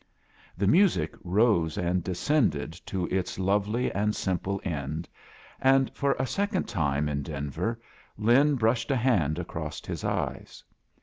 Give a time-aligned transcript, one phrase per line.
[0.57, 5.07] The miMc rose and descended to its lovely and simple end;
[5.61, 7.79] and, for a second time in Denver,
[8.17, 10.63] Lin brushed a hand across his eyes.